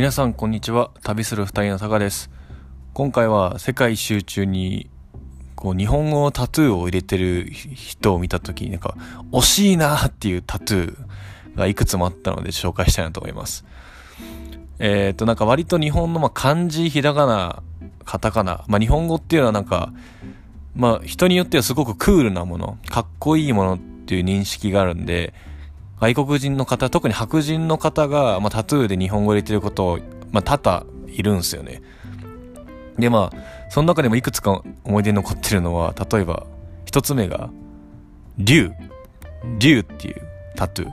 [0.00, 0.92] 皆さんこんにちは。
[1.02, 2.30] 旅する二人のタカです。
[2.94, 4.88] 今回は世界一周中に
[5.54, 8.96] こう日本語のタトゥーを入れてる人を見た時になんか
[9.30, 13.66] 惜しいなっていうタトゥーがいくつもあったので紹介したいなと思います。
[14.78, 17.62] えっ、となんか割と日本のま漢字ひらがな
[18.06, 19.92] カタカナまあ日本語っていうのはなんか
[20.74, 25.34] まあ人によってはすごくクールなものかっこいいものっていう認識があるんで
[26.00, 29.98] 外国人の方、特に白人の方が、まあ、タトゥーで日本語入れてることを、
[30.32, 31.82] まあ、多々いるんですよね。
[32.98, 36.46] で、まあ、その中でもいくつか思い出に残ってるのは、例えば、
[36.86, 37.50] 一つ目が、
[38.38, 38.72] 竜。
[39.58, 40.22] 竜っていう
[40.56, 40.90] タトゥー。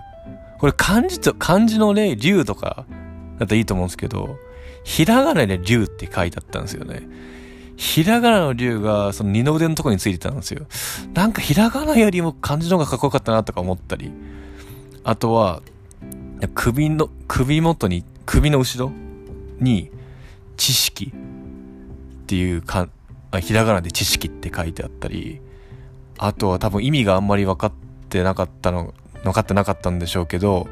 [0.59, 2.85] これ漢字と、漢字の例、竜とか
[3.39, 4.37] だったらいいと思うんですけど、
[4.83, 7.07] ひらがなで竜って書いてあったんですよね。
[7.77, 10.65] ひらがなの竜が、その二の腕のとこについてたんですよ。
[11.13, 14.11] なんかひらがなよりも漢字の方がかっこよかったなとか思ったり。
[15.07, 15.61] あとは、
[16.53, 18.91] 首の、首元に、首の後ろ
[19.57, 19.89] に、
[20.57, 22.89] 知識っていうか、
[23.39, 25.39] ひらがなで知識って書いてあったり、
[26.17, 27.71] あとは多分意味があんまり分かっ
[28.09, 30.67] てなかったの、分かってなかったんでしょうけど、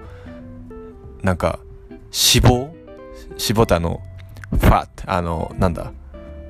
[1.23, 1.59] なんか、
[2.11, 4.02] 脂肪脂肪ってあの、
[4.52, 5.94] ファッあの、なんだ、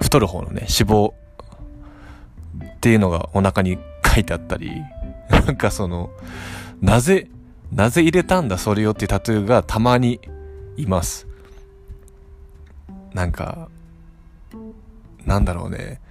[0.01, 4.71] 太る方のね、脂肪っていうのがお腹に書いてあったり、
[5.29, 6.09] なんかその、
[6.81, 7.27] なぜ、
[7.71, 10.19] なぜ入れたんだそれよってタトゥーがたまに
[10.77, 11.27] います。
[13.13, 13.69] なんか、
[15.25, 16.01] なんだろうね。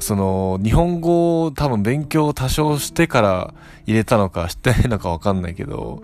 [0.00, 3.54] その、日本語を多分勉強を多少してから
[3.86, 6.02] 入れたのかしてないのかわかんないけど、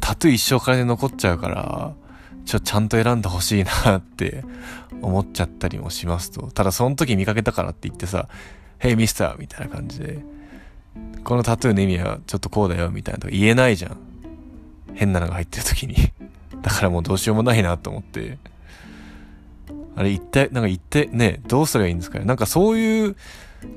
[0.00, 1.92] タトゥー一生からで残っちゃうから、
[2.44, 4.44] ちょ、ちゃんと選んでほしいなって
[5.02, 6.48] 思っちゃったりもしますと。
[6.48, 8.28] ただその時見かけたからって言ってさ、
[8.78, 10.24] Hey ミスターみたいな感じで、
[11.32, 13.96] このタトゥーの意味はちょっとこうだよみたいなとか言えないじゃん。
[14.92, 15.94] 変なのが入ってる時に
[16.60, 18.36] だからもうどうしようもないなと思って。
[19.96, 22.26] あれ一体、なんか一体ね、どうすればいいんですかね。
[22.26, 23.16] なんかそういう、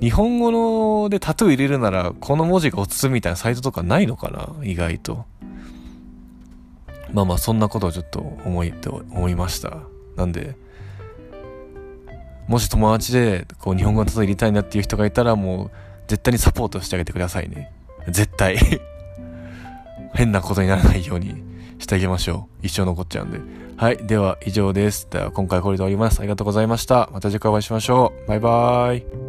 [0.01, 4.49] 日本語のでタトゥー入れるなら、この文字が落ち着みたいなサイトとかないのかな？
[4.65, 5.23] 意外と。
[7.13, 8.73] まあまあ、そんなことをちょっと思い、
[9.11, 9.77] 思いました。
[10.17, 10.57] なんで、
[12.49, 15.71] もし友達で、こう、日本語のタトゥー入れたいなっていう人がいたら、もう、
[16.07, 17.71] 絶対にサポートしてあげてくださいね。
[18.09, 18.57] 絶対
[20.13, 21.43] 変なことにならないように
[21.79, 22.65] してあげましょう。
[22.65, 23.39] 一生残っちゃうんで。
[23.77, 23.97] はい。
[23.97, 25.07] では、以上です。
[25.09, 26.19] では、今回これで終わります。
[26.19, 27.09] ありがとうございました。
[27.11, 28.27] また次回お会いしましょう。
[28.27, 29.24] バイバーイ。